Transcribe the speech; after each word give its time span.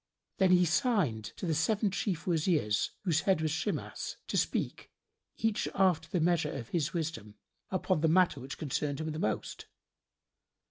Then 0.39 0.49
he 0.49 0.65
signed 0.65 1.25
to 1.37 1.45
the 1.45 1.53
seven 1.53 1.91
chief 1.91 2.25
Wazirs, 2.25 2.89
whose 3.03 3.21
head 3.21 3.39
was 3.39 3.51
Shimas, 3.51 4.15
to 4.29 4.35
speak, 4.35 4.89
each 5.37 5.67
after 5.75 6.09
the 6.09 6.19
measure 6.19 6.51
of 6.51 6.69
his 6.69 6.91
wisdom, 6.91 7.35
upon 7.69 8.01
the 8.01 8.07
matter 8.07 8.39
which 8.39 8.57
concerned 8.57 8.99
him 8.99 9.11
the 9.11 9.19
most. 9.19 9.67